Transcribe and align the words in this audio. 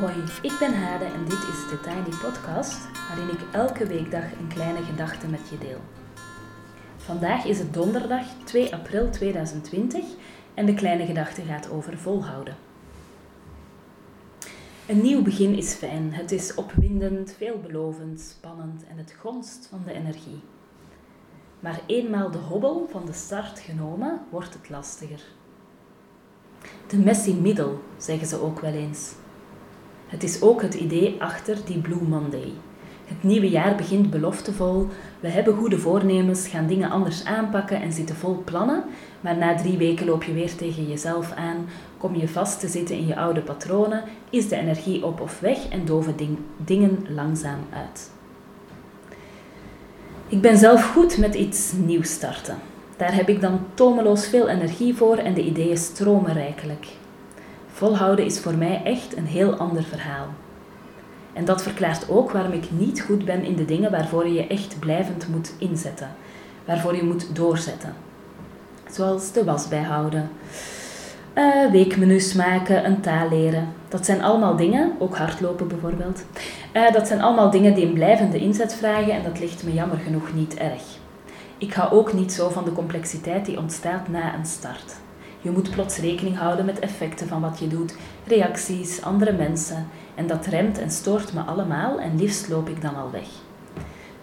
Hoi, 0.00 0.14
ik 0.42 0.56
ben 0.58 0.74
Hade 0.74 1.04
en 1.04 1.24
dit 1.24 1.32
is 1.32 1.68
de 1.70 1.80
Tiny 1.82 2.16
Podcast, 2.22 2.88
waarin 3.08 3.28
ik 3.28 3.40
elke 3.52 3.86
weekdag 3.86 4.22
een 4.22 4.48
kleine 4.48 4.82
gedachte 4.82 5.28
met 5.28 5.48
je 5.50 5.58
deel. 5.58 5.80
Vandaag 6.96 7.44
is 7.44 7.58
het 7.58 7.74
donderdag 7.74 8.26
2 8.44 8.74
april 8.74 9.10
2020 9.10 10.04
en 10.54 10.66
de 10.66 10.74
kleine 10.74 11.06
gedachte 11.06 11.42
gaat 11.42 11.70
over 11.70 11.98
volhouden. 11.98 12.56
Een 14.86 15.02
nieuw 15.02 15.22
begin 15.22 15.56
is 15.56 15.74
fijn. 15.74 16.12
Het 16.12 16.32
is 16.32 16.54
opwindend, 16.54 17.34
veelbelovend, 17.36 18.20
spannend 18.20 18.84
en 18.86 18.96
het 18.96 19.14
gonst 19.18 19.66
van 19.70 19.82
de 19.84 19.92
energie. 19.92 20.40
Maar 21.60 21.80
eenmaal 21.86 22.30
de 22.30 22.38
hobbel 22.38 22.88
van 22.90 23.06
de 23.06 23.12
start 23.12 23.58
genomen, 23.58 24.20
wordt 24.30 24.54
het 24.54 24.68
lastiger. 24.68 25.22
De 26.86 26.98
messy 26.98 27.32
middle, 27.32 27.74
zeggen 27.96 28.26
ze 28.26 28.40
ook 28.40 28.60
wel 28.60 28.72
eens. 28.72 29.12
Het 30.10 30.22
is 30.22 30.42
ook 30.42 30.62
het 30.62 30.74
idee 30.74 31.16
achter 31.18 31.56
die 31.64 31.78
Blue 31.78 32.02
Monday. 32.08 32.52
Het 33.04 33.22
nieuwe 33.22 33.50
jaar 33.50 33.74
begint 33.74 34.10
beloftevol. 34.10 34.86
We 35.20 35.28
hebben 35.28 35.56
goede 35.56 35.78
voornemens, 35.78 36.48
gaan 36.48 36.66
dingen 36.66 36.90
anders 36.90 37.24
aanpakken 37.24 37.82
en 37.82 37.92
zitten 37.92 38.16
vol 38.16 38.42
plannen. 38.44 38.84
Maar 39.20 39.36
na 39.36 39.54
drie 39.54 39.76
weken 39.78 40.06
loop 40.06 40.24
je 40.24 40.32
weer 40.32 40.54
tegen 40.54 40.88
jezelf 40.88 41.32
aan, 41.32 41.68
kom 41.98 42.16
je 42.16 42.28
vast 42.28 42.60
te 42.60 42.68
zitten 42.68 42.96
in 42.96 43.06
je 43.06 43.16
oude 43.16 43.40
patronen, 43.40 44.04
is 44.30 44.48
de 44.48 44.56
energie 44.56 45.04
op 45.04 45.20
of 45.20 45.40
weg 45.40 45.68
en 45.68 45.84
doven 45.84 46.16
ding, 46.16 46.38
dingen 46.56 47.06
langzaam 47.08 47.60
uit. 47.72 48.10
Ik 50.28 50.40
ben 50.40 50.56
zelf 50.56 50.92
goed 50.92 51.18
met 51.18 51.34
iets 51.34 51.72
nieuws 51.72 52.12
starten. 52.12 52.58
Daar 52.96 53.14
heb 53.14 53.28
ik 53.28 53.40
dan 53.40 53.60
tomeloos 53.74 54.26
veel 54.26 54.48
energie 54.48 54.94
voor 54.94 55.16
en 55.16 55.34
de 55.34 55.44
ideeën 55.44 55.76
stromen 55.76 56.32
rijkelijk. 56.32 56.86
Volhouden 57.80 58.24
is 58.24 58.40
voor 58.40 58.54
mij 58.54 58.80
echt 58.84 59.16
een 59.16 59.26
heel 59.26 59.54
ander 59.54 59.82
verhaal. 59.82 60.26
En 61.32 61.44
dat 61.44 61.62
verklaart 61.62 62.08
ook 62.08 62.30
waarom 62.30 62.52
ik 62.52 62.70
niet 62.70 63.00
goed 63.00 63.24
ben 63.24 63.44
in 63.44 63.56
de 63.56 63.64
dingen 63.64 63.90
waarvoor 63.90 64.26
je 64.26 64.32
je 64.32 64.46
echt 64.46 64.78
blijvend 64.78 65.28
moet 65.28 65.52
inzetten, 65.58 66.08
waarvoor 66.64 66.96
je 66.96 67.02
moet 67.02 67.36
doorzetten. 67.36 67.94
Zoals 68.90 69.32
de 69.32 69.44
was 69.44 69.68
bijhouden, 69.68 70.30
uh, 71.34 71.70
weekmenu's 71.70 72.34
maken, 72.34 72.86
een 72.86 73.00
taal 73.00 73.28
leren. 73.28 73.68
Dat 73.88 74.04
zijn 74.04 74.22
allemaal 74.22 74.56
dingen, 74.56 74.92
ook 74.98 75.16
hardlopen 75.16 75.68
bijvoorbeeld. 75.68 76.24
Uh, 76.72 76.92
dat 76.92 77.06
zijn 77.06 77.22
allemaal 77.22 77.50
dingen 77.50 77.74
die 77.74 77.86
een 77.86 77.92
blijvende 77.92 78.38
inzet 78.38 78.74
vragen 78.74 79.12
en 79.12 79.22
dat 79.22 79.40
ligt 79.40 79.64
me 79.64 79.72
jammer 79.72 79.98
genoeg 79.98 80.34
niet 80.34 80.54
erg. 80.54 80.82
Ik 81.58 81.74
ga 81.74 81.88
ook 81.92 82.12
niet 82.12 82.32
zo 82.32 82.48
van 82.48 82.64
de 82.64 82.72
complexiteit 82.72 83.46
die 83.46 83.58
ontstaat 83.58 84.08
na 84.08 84.34
een 84.34 84.46
start. 84.46 84.96
Je 85.42 85.50
moet 85.50 85.70
plots 85.70 85.98
rekening 85.98 86.36
houden 86.36 86.64
met 86.64 86.78
effecten 86.78 87.28
van 87.28 87.40
wat 87.40 87.58
je 87.58 87.68
doet, 87.68 87.96
reacties, 88.26 89.02
andere 89.02 89.32
mensen. 89.32 89.86
En 90.14 90.26
dat 90.26 90.46
remt 90.46 90.78
en 90.78 90.90
stoort 90.90 91.32
me 91.32 91.40
allemaal 91.40 92.00
en 92.00 92.16
liefst 92.16 92.48
loop 92.48 92.68
ik 92.68 92.82
dan 92.82 92.96
al 92.96 93.10
weg. 93.10 93.28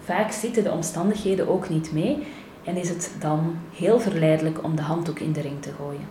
Vaak 0.04 0.32
zitten 0.32 0.64
de 0.64 0.72
omstandigheden 0.72 1.48
ook 1.48 1.70
niet 1.70 1.92
mee 1.92 2.28
en 2.64 2.76
is 2.76 2.90
het 2.90 3.12
dan 3.20 3.56
heel 3.74 4.00
verleidelijk 4.00 4.64
om 4.64 4.76
de 4.76 4.82
handdoek 4.82 5.20
in 5.20 5.32
de 5.32 5.42
ring 5.42 5.62
te 5.62 5.72
gooien. 5.78 6.08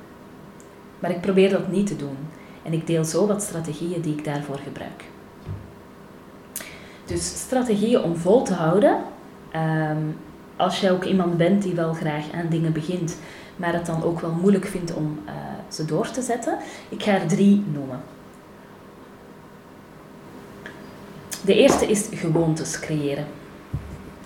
Maar 0.99 1.11
ik 1.11 1.21
probeer 1.21 1.51
dat 1.51 1.69
niet 1.69 1.87
te 1.87 1.97
doen 1.97 2.17
en 2.63 2.73
ik 2.73 2.87
deel 2.87 3.05
zo 3.05 3.27
wat 3.27 3.43
strategieën 3.43 4.01
die 4.01 4.17
ik 4.17 4.25
daarvoor 4.25 4.59
gebruik. 4.59 5.05
Dus 7.05 7.27
strategieën 7.27 8.03
om 8.03 8.17
vol 8.17 8.43
te 8.43 8.55
houden. 8.55 8.99
Ehm, 9.51 10.03
als 10.57 10.81
jij 10.81 10.93
ook 10.93 11.05
iemand 11.05 11.37
bent 11.37 11.63
die 11.63 11.75
wel 11.75 11.93
graag 11.93 12.33
aan 12.33 12.49
dingen 12.49 12.73
begint, 12.73 13.19
maar 13.57 13.73
het 13.73 13.87
dan 13.87 14.03
ook 14.03 14.21
wel 14.21 14.33
moeilijk 14.33 14.67
vindt 14.67 14.95
om 14.95 15.19
uh, 15.27 15.33
ze 15.69 15.85
door 15.85 16.11
te 16.11 16.23
zetten. 16.23 16.59
Ik 16.89 17.03
ga 17.03 17.13
er 17.13 17.27
drie 17.27 17.65
noemen. 17.73 18.01
De 21.45 21.55
eerste 21.55 21.87
is 21.87 22.09
gewoontes 22.11 22.79
creëren. 22.79 23.27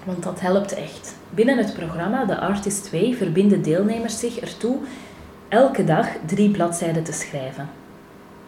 Want 0.04 0.22
dat 0.22 0.40
helpt 0.40 0.74
echt. 0.74 1.14
Binnen 1.30 1.58
het 1.58 1.74
programma 1.74 2.26
The 2.26 2.38
Artist 2.38 2.90
Way 2.90 3.14
verbinden 3.14 3.62
deelnemers 3.62 4.18
zich 4.18 4.38
ertoe 4.38 4.76
elke 5.48 5.84
dag 5.84 6.08
drie 6.26 6.50
bladzijden 6.50 7.02
te 7.02 7.12
schrijven. 7.12 7.68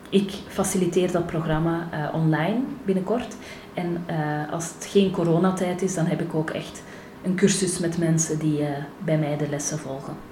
Ik 0.08 0.30
faciliteer 0.48 1.12
dat 1.12 1.26
programma 1.26 1.88
uh, 1.94 2.14
online 2.14 2.60
binnenkort. 2.84 3.36
En 3.74 4.04
uh, 4.10 4.52
als 4.52 4.64
het 4.64 4.86
geen 4.86 5.10
coronatijd 5.10 5.82
is, 5.82 5.94
dan 5.94 6.06
heb 6.06 6.20
ik 6.20 6.34
ook 6.34 6.50
echt 6.50 6.82
een 7.22 7.34
cursus 7.34 7.78
met 7.78 7.98
mensen 7.98 8.38
die 8.38 8.64
bij 8.98 9.18
mij 9.18 9.36
de 9.36 9.48
lessen 9.48 9.78
volgen. 9.78 10.31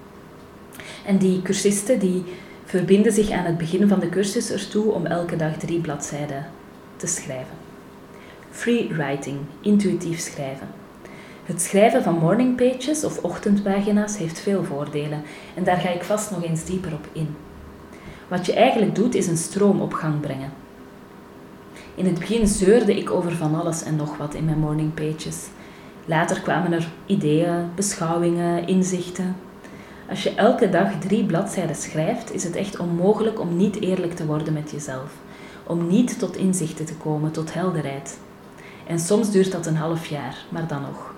En 1.05 1.17
die 1.17 1.41
cursisten 1.41 1.99
die 1.99 2.23
verbinden 2.65 3.11
zich 3.11 3.29
aan 3.31 3.45
het 3.45 3.57
begin 3.57 3.87
van 3.87 3.99
de 3.99 4.09
cursus 4.09 4.51
ertoe 4.51 4.91
om 4.91 5.05
elke 5.05 5.35
dag 5.35 5.57
drie 5.57 5.79
bladzijden 5.79 6.45
te 6.95 7.07
schrijven. 7.07 7.55
Free 8.51 8.93
writing, 8.93 9.37
intuïtief 9.61 10.19
schrijven. 10.19 10.67
Het 11.45 11.61
schrijven 11.61 12.03
van 12.03 12.17
morning 12.17 12.55
pages 12.55 13.03
of 13.03 13.23
ochtendpagina's 13.23 14.17
heeft 14.17 14.39
veel 14.39 14.63
voordelen 14.63 15.21
en 15.55 15.63
daar 15.63 15.77
ga 15.77 15.89
ik 15.89 16.03
vast 16.03 16.31
nog 16.31 16.43
eens 16.43 16.65
dieper 16.65 16.93
op 16.93 17.07
in. 17.11 17.35
Wat 18.27 18.45
je 18.45 18.53
eigenlijk 18.53 18.95
doet 18.95 19.15
is 19.15 19.27
een 19.27 19.37
stroom 19.37 19.81
op 19.81 19.93
gang 19.93 20.19
brengen. 20.19 20.51
In 21.95 22.05
het 22.05 22.19
begin 22.19 22.47
zeurde 22.47 22.97
ik 22.97 23.11
over 23.11 23.31
van 23.31 23.59
alles 23.59 23.83
en 23.83 23.95
nog 23.95 24.17
wat 24.17 24.33
in 24.33 24.45
mijn 24.45 24.59
morning 24.59 24.93
pages. 24.93 25.47
Later 26.05 26.41
kwamen 26.41 26.73
er 26.73 26.87
ideeën, 27.05 27.69
beschouwingen, 27.75 28.67
inzichten. 28.67 29.35
Als 30.11 30.23
je 30.23 30.35
elke 30.35 30.69
dag 30.69 30.99
drie 30.99 31.25
bladzijden 31.25 31.75
schrijft, 31.75 32.33
is 32.33 32.43
het 32.43 32.55
echt 32.55 32.79
onmogelijk 32.79 33.39
om 33.39 33.57
niet 33.57 33.81
eerlijk 33.81 34.13
te 34.13 34.25
worden 34.25 34.53
met 34.53 34.71
jezelf. 34.71 35.11
Om 35.63 35.87
niet 35.87 36.19
tot 36.19 36.35
inzichten 36.35 36.85
te 36.85 36.95
komen, 36.95 37.31
tot 37.31 37.53
helderheid. 37.53 38.17
En 38.87 38.99
soms 38.99 39.31
duurt 39.31 39.51
dat 39.51 39.65
een 39.65 39.75
half 39.75 40.05
jaar, 40.05 40.45
maar 40.49 40.67
dan 40.67 40.81
nog. 40.81 41.13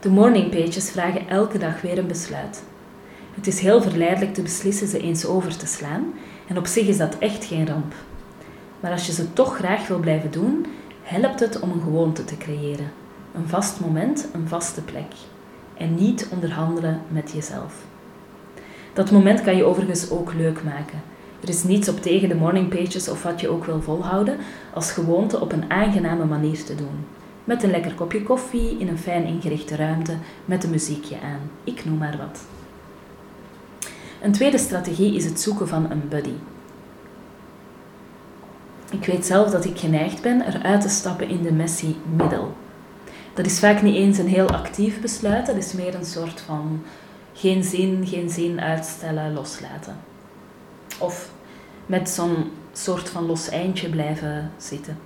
De 0.00 0.08
morning 0.08 0.50
pages 0.50 0.90
vragen 0.90 1.28
elke 1.28 1.58
dag 1.58 1.80
weer 1.80 1.98
een 1.98 2.06
besluit. 2.06 2.62
Het 3.34 3.46
is 3.46 3.60
heel 3.60 3.82
verleidelijk 3.82 4.34
te 4.34 4.42
beslissen 4.42 4.88
ze 4.88 5.00
eens 5.00 5.26
over 5.26 5.56
te 5.56 5.66
slaan, 5.66 6.12
en 6.46 6.58
op 6.58 6.66
zich 6.66 6.86
is 6.86 6.96
dat 6.96 7.18
echt 7.18 7.44
geen 7.44 7.66
ramp. 7.66 7.94
Maar 8.80 8.92
als 8.92 9.06
je 9.06 9.12
ze 9.12 9.32
toch 9.32 9.56
graag 9.56 9.88
wil 9.88 9.98
blijven 9.98 10.30
doen, 10.30 10.66
helpt 11.02 11.40
het 11.40 11.60
om 11.60 11.70
een 11.70 11.82
gewoonte 11.82 12.24
te 12.24 12.36
creëren. 12.36 12.92
Een 13.34 13.48
vast 13.48 13.80
moment, 13.80 14.26
een 14.32 14.48
vaste 14.48 14.82
plek 14.82 15.12
en 15.80 15.94
niet 15.94 16.28
onderhandelen 16.30 17.00
met 17.08 17.32
jezelf. 17.32 17.74
Dat 18.92 19.10
moment 19.10 19.42
kan 19.42 19.56
je 19.56 19.64
overigens 19.64 20.10
ook 20.10 20.34
leuk 20.34 20.62
maken. 20.62 21.02
Er 21.40 21.48
is 21.48 21.64
niets 21.64 21.88
op 21.88 22.02
tegen 22.02 22.28
de 22.28 22.34
morning 22.34 22.68
pages 22.68 23.08
of 23.08 23.22
wat 23.22 23.40
je 23.40 23.48
ook 23.48 23.64
wil 23.64 23.82
volhouden, 23.82 24.36
als 24.74 24.92
gewoonte 24.92 25.40
op 25.40 25.52
een 25.52 25.70
aangename 25.70 26.24
manier 26.24 26.64
te 26.64 26.74
doen. 26.74 27.04
Met 27.44 27.62
een 27.62 27.70
lekker 27.70 27.94
kopje 27.94 28.22
koffie 28.22 28.78
in 28.78 28.88
een 28.88 28.98
fijn 28.98 29.24
ingerichte 29.24 29.76
ruimte 29.76 30.14
met 30.44 30.64
een 30.64 30.70
muziekje 30.70 31.20
aan. 31.20 31.50
Ik 31.64 31.84
noem 31.84 31.98
maar 31.98 32.16
wat. 32.16 32.40
Een 34.22 34.32
tweede 34.32 34.58
strategie 34.58 35.14
is 35.14 35.24
het 35.24 35.40
zoeken 35.40 35.68
van 35.68 35.90
een 35.90 36.02
buddy. 36.08 36.34
Ik 38.90 39.04
weet 39.04 39.26
zelf 39.26 39.50
dat 39.50 39.64
ik 39.64 39.78
geneigd 39.78 40.22
ben 40.22 40.40
eruit 40.40 40.80
te 40.80 40.88
stappen 40.88 41.28
in 41.28 41.42
de 41.42 41.52
messy 41.52 41.94
middel. 42.16 42.54
Dat 43.34 43.46
is 43.46 43.58
vaak 43.58 43.82
niet 43.82 43.94
eens 43.94 44.18
een 44.18 44.28
heel 44.28 44.50
actief 44.50 45.00
besluit, 45.00 45.46
dat 45.46 45.56
is 45.56 45.72
meer 45.72 45.94
een 45.94 46.04
soort 46.04 46.40
van 46.40 46.82
geen 47.32 47.64
zin, 47.64 48.06
geen 48.06 48.30
zin 48.30 48.60
uitstellen, 48.60 49.32
loslaten. 49.32 49.96
Of 50.98 51.30
met 51.86 52.08
zo'n 52.08 52.50
soort 52.72 53.08
van 53.08 53.26
los 53.26 53.48
eindje 53.48 53.88
blijven 53.88 54.50
zitten. 54.56 54.98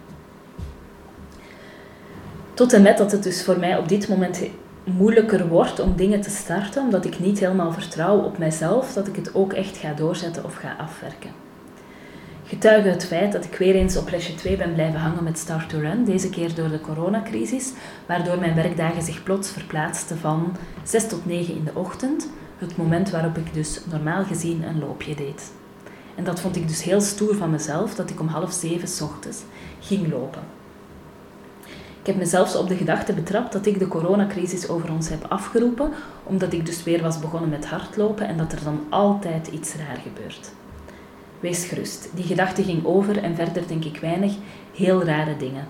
Tot 2.55 2.73
en 2.73 2.83
met 2.83 2.99
dat 2.99 3.13
het 3.13 3.23
dus 3.23 3.45
voor 3.45 3.59
mij 3.59 3.79
op 3.79 3.89
dit 3.89 4.09
moment 4.09 4.41
moeilijker 4.85 5.49
wordt 5.49 5.81
om 5.81 5.97
dingen 5.97 6.21
te 6.21 6.31
starten, 6.31 6.83
omdat 6.83 7.05
ik 7.05 7.19
niet 7.19 7.39
helemaal 7.39 7.73
vertrouw 7.73 8.19
op 8.19 8.39
mijzelf 8.39 8.93
dat 8.93 9.07
ik 9.07 9.17
het 9.17 9.35
ook 9.35 9.53
echt 9.53 9.77
ga 9.77 9.93
doorzetten 9.93 10.45
of 10.45 10.55
ga 10.55 10.77
afwerken 10.79 11.44
getuige 12.47 12.89
het 12.89 13.05
feit 13.05 13.33
dat 13.33 13.45
ik 13.45 13.57
weer 13.57 13.75
eens 13.75 13.97
op 13.97 14.11
lesje 14.11 14.35
2 14.35 14.57
ben 14.57 14.75
blijven 14.75 15.01
hangen 15.01 15.25
met 15.25 15.39
Start 15.39 15.69
to 15.69 15.79
Run, 15.79 16.05
deze 16.05 16.31
keer 16.31 16.55
door 16.55 16.69
de 16.69 16.81
coronacrisis, 16.81 17.73
waardoor 18.07 18.39
mijn 18.39 18.55
werkdagen 18.55 19.03
zich 19.03 19.23
plots 19.23 19.51
verplaatsten 19.51 20.19
van 20.19 20.57
6 20.83 21.09
tot 21.09 21.27
9 21.27 21.55
in 21.57 21.65
de 21.65 21.75
ochtend, 21.75 22.29
het 22.59 22.77
moment 22.77 23.11
waarop 23.11 23.37
ik 23.37 23.55
dus 23.55 23.81
normaal 23.91 24.25
gezien 24.25 24.63
een 24.63 24.79
loopje 24.79 25.15
deed. 25.15 25.53
En 26.15 26.25
dat 26.25 26.41
vond 26.41 26.57
ik 26.57 26.69
dus 26.69 26.83
heel 26.83 27.01
stoer 27.01 27.35
van 27.35 27.51
mezelf, 27.51 27.95
dat 27.95 28.11
ik 28.11 28.21
om 28.21 28.27
half 28.27 28.53
zeven 28.53 28.89
s 28.89 29.01
ochtends 29.01 29.43
ging 29.81 30.11
lopen. 30.11 30.43
Ik 32.01 32.11
heb 32.11 32.17
mezelf 32.17 32.57
op 32.57 32.69
de 32.69 32.77
gedachte 32.77 33.13
betrapt 33.13 33.53
dat 33.53 33.67
ik 33.67 33.79
de 33.79 33.89
coronacrisis 33.89 34.69
over 34.69 34.93
ons 34.93 35.09
heb 35.09 35.27
afgeroepen, 35.29 35.91
omdat 36.25 36.53
ik 36.53 36.67
dus 36.67 36.83
weer 36.83 37.03
was 37.03 37.19
begonnen 37.19 37.51
met 37.51 37.67
hardlopen 37.67 38.27
en 38.27 38.37
dat 38.37 38.53
er 38.53 38.65
dan 38.65 38.81
altijd 38.89 39.47
iets 39.47 39.75
raar 39.75 39.99
gebeurt. 40.03 40.53
Wees 41.45 41.65
gerust. 41.65 42.09
Die 42.15 42.25
gedachte 42.25 42.63
ging 42.63 42.85
over 42.85 43.23
en 43.23 43.35
verder 43.35 43.67
denk 43.67 43.85
ik 43.85 43.99
weinig 44.01 44.33
heel 44.75 45.05
rare 45.05 45.37
dingen. 45.37 45.67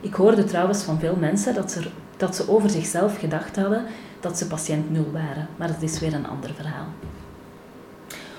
Ik 0.00 0.14
hoorde 0.14 0.44
trouwens 0.44 0.82
van 0.82 0.98
veel 0.98 1.16
mensen 1.16 1.54
dat 1.54 1.70
ze, 1.70 1.80
dat 2.16 2.36
ze 2.36 2.48
over 2.48 2.70
zichzelf 2.70 3.18
gedacht 3.18 3.56
hadden 3.56 3.84
dat 4.20 4.38
ze 4.38 4.46
patiënt 4.46 4.90
nul 4.90 5.10
waren, 5.12 5.48
maar 5.56 5.68
dat 5.68 5.82
is 5.82 6.00
weer 6.00 6.14
een 6.14 6.26
ander 6.26 6.54
verhaal. 6.54 6.86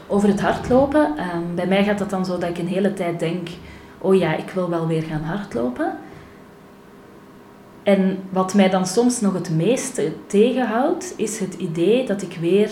Over 0.07 0.29
het 0.29 0.41
hardlopen, 0.41 1.17
ehm, 1.17 1.55
bij 1.55 1.67
mij 1.67 1.83
gaat 1.83 1.97
dat 1.97 2.09
dan 2.09 2.25
zo 2.25 2.37
dat 2.37 2.49
ik 2.49 2.57
een 2.57 2.67
hele 2.67 2.93
tijd 2.93 3.19
denk 3.19 3.49
oh 3.97 4.15
ja, 4.15 4.35
ik 4.35 4.49
wil 4.49 4.69
wel 4.69 4.87
weer 4.87 5.03
gaan 5.03 5.23
hardlopen. 5.23 5.97
En 7.83 8.19
wat 8.29 8.53
mij 8.53 8.69
dan 8.69 8.85
soms 8.85 9.21
nog 9.21 9.33
het 9.33 9.49
meeste 9.49 10.13
tegenhoudt, 10.27 11.13
is 11.17 11.39
het 11.39 11.53
idee 11.53 12.05
dat 12.05 12.21
ik 12.21 12.37
weer 12.39 12.71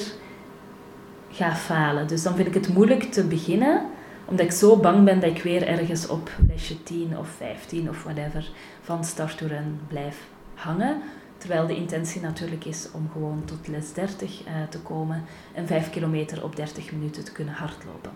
ga 1.32 1.56
falen. 1.56 2.08
Dus 2.08 2.24
dan 2.24 2.36
vind 2.36 2.48
ik 2.48 2.54
het 2.54 2.74
moeilijk 2.74 3.04
te 3.04 3.24
beginnen, 3.24 3.82
omdat 4.26 4.46
ik 4.46 4.52
zo 4.52 4.78
bang 4.78 5.04
ben 5.04 5.20
dat 5.20 5.30
ik 5.30 5.44
weer 5.44 5.68
ergens 5.68 6.08
op 6.08 6.30
lesje 6.48 6.84
10 6.84 7.18
of 7.18 7.28
15 7.28 7.90
of 7.90 8.04
whatever 8.04 8.50
van 8.82 9.04
starttoeren 9.04 9.80
blijf 9.88 10.18
hangen. 10.54 11.02
Terwijl 11.38 11.68
de 11.68 11.76
intentie 11.76 12.22
natuurlijk 12.22 12.66
is 12.66 12.88
om 12.94 13.10
gewoon 13.12 13.42
tot 13.46 13.68
les 13.68 13.94
30 13.94 14.42
uh, 14.48 14.52
te 14.70 14.80
komen 14.80 15.24
en 15.54 15.68
5 15.68 15.90
kilometer 15.90 16.44
op 16.44 16.56
30 16.56 16.92
minuten 16.92 17.24
te 17.24 17.32
kunnen 17.32 17.54
hardlopen. 17.54 18.12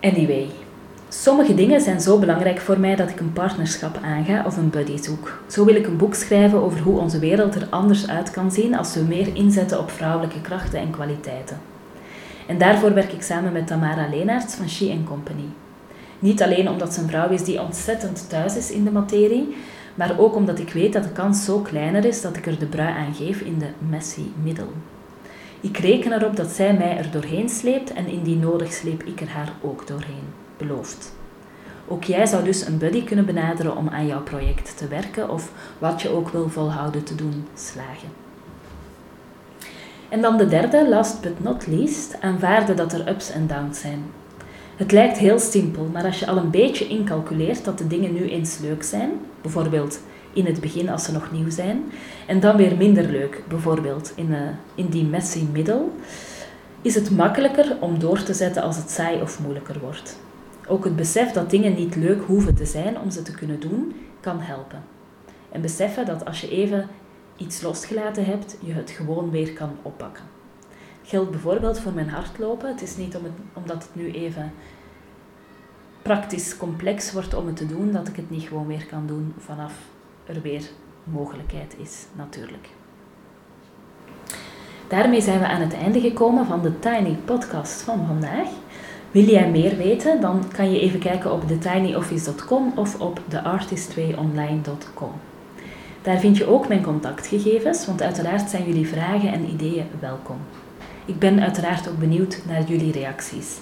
Anyway, 0.00 0.50
sommige 1.08 1.54
dingen 1.54 1.80
zijn 1.80 2.00
zo 2.00 2.18
belangrijk 2.18 2.60
voor 2.60 2.80
mij 2.80 2.96
dat 2.96 3.10
ik 3.10 3.20
een 3.20 3.32
partnerschap 3.32 3.98
aanga 4.02 4.44
of 4.46 4.56
een 4.56 4.70
buddy 4.70 4.96
zoek. 4.96 5.42
Zo 5.46 5.64
wil 5.64 5.74
ik 5.74 5.86
een 5.86 5.96
boek 5.96 6.14
schrijven 6.14 6.62
over 6.62 6.80
hoe 6.80 6.98
onze 6.98 7.18
wereld 7.18 7.54
er 7.54 7.66
anders 7.70 8.08
uit 8.08 8.30
kan 8.30 8.52
zien 8.52 8.76
als 8.76 8.94
we 8.94 9.00
meer 9.00 9.36
inzetten 9.36 9.78
op 9.78 9.90
vrouwelijke 9.90 10.40
krachten 10.40 10.80
en 10.80 10.90
kwaliteiten. 10.90 11.71
En 12.46 12.58
daarvoor 12.58 12.94
werk 12.94 13.12
ik 13.12 13.22
samen 13.22 13.52
met 13.52 13.66
Tamara 13.66 14.08
Leenaerts 14.08 14.54
van 14.54 14.68
She 14.68 15.00
Company. 15.04 15.44
Niet 16.18 16.42
alleen 16.42 16.68
omdat 16.68 16.94
ze 16.94 17.00
een 17.00 17.08
vrouw 17.08 17.28
is 17.28 17.44
die 17.44 17.60
ontzettend 17.60 18.28
thuis 18.28 18.56
is 18.56 18.70
in 18.70 18.84
de 18.84 18.90
materie, 18.90 19.56
maar 19.94 20.18
ook 20.18 20.34
omdat 20.34 20.58
ik 20.58 20.72
weet 20.72 20.92
dat 20.92 21.02
de 21.02 21.12
kans 21.12 21.44
zo 21.44 21.58
kleiner 21.58 22.04
is 22.04 22.22
dat 22.22 22.36
ik 22.36 22.46
er 22.46 22.58
de 22.58 22.66
brui 22.66 22.94
aan 22.94 23.14
geef 23.14 23.40
in 23.40 23.58
de 23.58 23.68
messy 23.88 24.22
middel. 24.42 24.72
Ik 25.60 25.76
reken 25.76 26.12
erop 26.12 26.36
dat 26.36 26.50
zij 26.50 26.74
mij 26.74 26.96
er 26.96 27.10
doorheen 27.10 27.48
sleept 27.48 27.92
en 27.92 28.06
indien 28.06 28.40
nodig 28.40 28.72
sleep 28.72 29.02
ik 29.02 29.20
er 29.20 29.28
haar 29.28 29.52
ook 29.60 29.86
doorheen. 29.86 30.24
Beloofd. 30.56 31.12
Ook 31.88 32.04
jij 32.04 32.26
zou 32.26 32.44
dus 32.44 32.66
een 32.66 32.78
buddy 32.78 33.04
kunnen 33.04 33.26
benaderen 33.26 33.76
om 33.76 33.88
aan 33.88 34.06
jouw 34.06 34.22
project 34.22 34.76
te 34.76 34.88
werken 34.88 35.30
of 35.30 35.52
wat 35.78 36.02
je 36.02 36.08
ook 36.08 36.28
wil 36.28 36.48
volhouden 36.48 37.04
te 37.04 37.14
doen 37.14 37.46
slagen. 37.54 38.08
En 40.12 40.20
dan 40.20 40.36
de 40.36 40.46
derde, 40.46 40.88
last 40.88 41.20
but 41.20 41.42
not 41.42 41.66
least, 41.66 42.16
aanvaarden 42.20 42.76
dat 42.76 42.92
er 42.92 43.08
ups 43.08 43.30
en 43.30 43.46
downs 43.46 43.80
zijn. 43.80 44.04
Het 44.76 44.92
lijkt 44.92 45.18
heel 45.18 45.38
simpel, 45.38 45.88
maar 45.92 46.04
als 46.04 46.18
je 46.18 46.26
al 46.26 46.36
een 46.36 46.50
beetje 46.50 46.86
incalculeert 46.86 47.64
dat 47.64 47.78
de 47.78 47.86
dingen 47.86 48.12
nu 48.12 48.28
eens 48.28 48.58
leuk 48.58 48.82
zijn, 48.82 49.10
bijvoorbeeld 49.42 50.00
in 50.32 50.46
het 50.46 50.60
begin 50.60 50.88
als 50.88 51.04
ze 51.04 51.12
nog 51.12 51.32
nieuw 51.32 51.50
zijn, 51.50 51.84
en 52.26 52.40
dan 52.40 52.56
weer 52.56 52.76
minder 52.76 53.04
leuk, 53.04 53.42
bijvoorbeeld 53.48 54.12
in, 54.14 54.30
uh, 54.30 54.38
in 54.74 54.86
die 54.86 55.04
messy 55.04 55.44
middel, 55.52 55.92
is 56.82 56.94
het 56.94 57.10
makkelijker 57.10 57.76
om 57.80 57.98
door 57.98 58.22
te 58.22 58.34
zetten 58.34 58.62
als 58.62 58.76
het 58.76 58.90
saai 58.90 59.20
of 59.20 59.40
moeilijker 59.40 59.80
wordt. 59.80 60.18
Ook 60.68 60.84
het 60.84 60.96
besef 60.96 61.30
dat 61.30 61.50
dingen 61.50 61.74
niet 61.74 61.96
leuk 61.96 62.22
hoeven 62.26 62.54
te 62.54 62.66
zijn 62.66 63.00
om 63.00 63.10
ze 63.10 63.22
te 63.22 63.34
kunnen 63.34 63.60
doen, 63.60 63.94
kan 64.20 64.40
helpen. 64.40 64.82
En 65.52 65.60
beseffen 65.60 66.06
dat 66.06 66.24
als 66.24 66.40
je 66.40 66.50
even 66.50 66.88
iets 67.42 67.62
losgelaten 67.62 68.24
hebt, 68.24 68.56
je 68.60 68.72
het 68.72 68.90
gewoon 68.90 69.30
weer 69.30 69.52
kan 69.52 69.70
oppakken. 69.82 70.24
Geldt 71.02 71.30
bijvoorbeeld 71.30 71.80
voor 71.80 71.92
mijn 71.92 72.08
hardlopen. 72.08 72.68
Het 72.68 72.82
is 72.82 72.96
niet 72.96 73.16
om 73.16 73.22
omdat 73.52 73.82
het 73.82 73.94
nu 73.94 74.10
even 74.10 74.52
praktisch 76.02 76.56
complex 76.56 77.12
wordt 77.12 77.34
om 77.34 77.46
het 77.46 77.56
te 77.56 77.66
doen, 77.66 77.92
dat 77.92 78.08
ik 78.08 78.16
het 78.16 78.30
niet 78.30 78.42
gewoon 78.42 78.66
weer 78.66 78.86
kan 78.86 79.06
doen 79.06 79.34
vanaf 79.38 79.72
er 80.26 80.42
weer 80.42 80.62
mogelijkheid 81.04 81.76
is, 81.78 82.06
natuurlijk. 82.12 82.68
Daarmee 84.88 85.20
zijn 85.20 85.38
we 85.38 85.46
aan 85.46 85.60
het 85.60 85.74
einde 85.74 86.00
gekomen 86.00 86.46
van 86.46 86.62
de 86.62 86.78
Tiny 86.78 87.18
Podcast 87.24 87.82
van 87.82 88.06
vandaag. 88.06 88.48
Wil 89.10 89.24
jij 89.24 89.50
meer 89.50 89.76
weten, 89.76 90.20
dan 90.20 90.44
kan 90.52 90.72
je 90.72 90.80
even 90.80 91.00
kijken 91.00 91.32
op 91.32 91.48
thetinyoffice.com 91.48 92.72
of 92.76 93.00
op 93.00 93.20
theartist2online.com. 93.28 95.31
Daar 96.02 96.18
vind 96.18 96.36
je 96.36 96.46
ook 96.46 96.68
mijn 96.68 96.82
contactgegevens, 96.82 97.86
want 97.86 98.02
uiteraard 98.02 98.50
zijn 98.50 98.64
jullie 98.66 98.88
vragen 98.88 99.32
en 99.32 99.48
ideeën 99.48 99.86
welkom. 100.00 100.36
Ik 101.04 101.18
ben 101.18 101.40
uiteraard 101.40 101.88
ook 101.88 101.98
benieuwd 101.98 102.42
naar 102.46 102.62
jullie 102.62 102.92
reacties. 102.92 103.58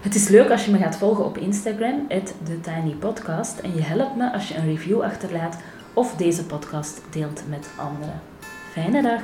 Het 0.00 0.14
is 0.14 0.28
leuk 0.28 0.50
als 0.50 0.64
je 0.64 0.70
me 0.70 0.78
gaat 0.78 0.96
volgen 0.96 1.24
op 1.24 1.38
Instagram, 1.38 2.06
TheTinyPodcast, 2.44 3.58
en 3.58 3.74
je 3.74 3.82
helpt 3.82 4.16
me 4.16 4.32
als 4.32 4.48
je 4.48 4.56
een 4.56 4.66
review 4.66 5.02
achterlaat 5.02 5.56
of 5.92 6.14
deze 6.14 6.44
podcast 6.44 7.02
deelt 7.10 7.42
met 7.48 7.68
anderen. 7.76 8.20
Fijne 8.72 9.02
dag! 9.02 9.20